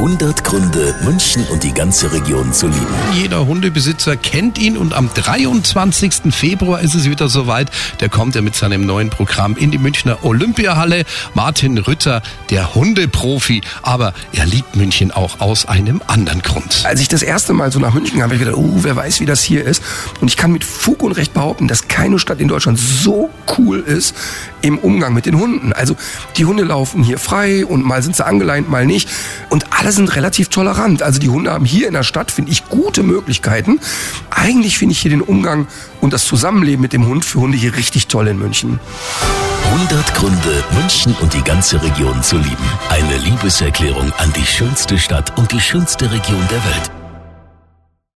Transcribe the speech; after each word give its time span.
100 0.00 0.44
Gründe, 0.44 0.94
München 1.04 1.44
und 1.48 1.62
die 1.62 1.74
ganze 1.74 2.10
Region 2.10 2.54
zu 2.54 2.68
lieben. 2.68 2.86
Jeder 3.12 3.46
Hundebesitzer 3.46 4.16
kennt 4.16 4.56
ihn 4.56 4.78
und 4.78 4.94
am 4.94 5.10
23. 5.12 6.34
Februar 6.34 6.80
ist 6.80 6.94
es 6.94 7.04
wieder 7.04 7.28
soweit. 7.28 7.70
Der 8.00 8.08
kommt 8.08 8.34
ja 8.34 8.40
mit 8.40 8.56
seinem 8.56 8.86
neuen 8.86 9.10
Programm 9.10 9.58
in 9.58 9.70
die 9.70 9.76
Münchner 9.76 10.24
Olympiahalle. 10.24 11.04
Martin 11.34 11.76
Rütter, 11.76 12.22
der 12.48 12.74
Hundeprofi, 12.74 13.60
aber 13.82 14.14
er 14.32 14.46
liebt 14.46 14.74
München 14.74 15.10
auch 15.10 15.40
aus 15.40 15.66
einem 15.66 16.00
anderen 16.06 16.40
Grund. 16.40 16.80
Als 16.84 17.02
ich 17.02 17.08
das 17.08 17.20
erste 17.20 17.52
Mal 17.52 17.70
so 17.70 17.78
nach 17.78 17.92
München 17.92 18.20
kam, 18.20 18.22
habe 18.22 18.36
ich 18.36 18.40
gedacht, 18.40 18.56
oh, 18.56 18.76
wer 18.76 18.96
weiß, 18.96 19.20
wie 19.20 19.26
das 19.26 19.42
hier 19.42 19.66
ist. 19.66 19.82
Und 20.22 20.28
ich 20.28 20.38
kann 20.38 20.50
mit 20.50 20.64
Fug 20.64 21.02
und 21.02 21.12
Recht 21.12 21.34
behaupten, 21.34 21.68
dass 21.68 21.88
keine 21.88 22.18
Stadt 22.18 22.40
in 22.40 22.48
Deutschland 22.48 22.78
so 22.78 23.28
cool 23.58 23.80
ist 23.80 24.14
im 24.62 24.78
Umgang 24.78 25.12
mit 25.12 25.26
den 25.26 25.38
Hunden. 25.38 25.74
Also 25.74 25.94
die 26.38 26.46
Hunde 26.46 26.64
laufen 26.64 27.02
hier 27.02 27.18
frei 27.18 27.66
und 27.66 27.84
mal 27.84 28.02
sind 28.02 28.16
sie 28.16 28.24
angeleint, 28.24 28.70
mal 28.70 28.86
nicht. 28.86 29.10
Und 29.50 29.66
alle 29.78 29.89
sind 29.92 30.14
relativ 30.16 30.48
tolerant. 30.48 31.02
Also 31.02 31.18
die 31.18 31.28
Hunde 31.28 31.52
haben 31.52 31.64
hier 31.64 31.88
in 31.88 31.94
der 31.94 32.02
Stadt, 32.02 32.30
finde 32.30 32.52
ich, 32.52 32.68
gute 32.68 33.02
Möglichkeiten. 33.02 33.80
Eigentlich 34.30 34.78
finde 34.78 34.92
ich 34.92 35.00
hier 35.00 35.10
den 35.10 35.22
Umgang 35.22 35.66
und 36.00 36.12
das 36.12 36.24
Zusammenleben 36.24 36.80
mit 36.80 36.92
dem 36.92 37.06
Hund 37.06 37.24
für 37.24 37.40
Hunde 37.40 37.56
hier 37.56 37.76
richtig 37.76 38.06
toll 38.06 38.28
in 38.28 38.38
München. 38.38 38.80
100 39.72 40.14
Gründe, 40.14 40.64
München 40.74 41.14
und 41.20 41.32
die 41.32 41.42
ganze 41.42 41.82
Region 41.82 42.22
zu 42.22 42.36
lieben. 42.36 42.56
Eine 42.88 43.16
Liebeserklärung 43.18 44.12
an 44.18 44.32
die 44.34 44.46
schönste 44.46 44.98
Stadt 44.98 45.36
und 45.38 45.52
die 45.52 45.60
schönste 45.60 46.10
Region 46.10 46.46
der 46.50 46.64
Welt. 46.64 46.99